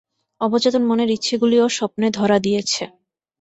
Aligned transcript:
অবচেতন 0.41 0.83
মনের 0.85 1.09
ইচ্ছগুলিও 1.09 1.65
স্বপ্নে 1.69 2.07
ধরা 2.17 2.37
দিয়েছে। 2.39 2.83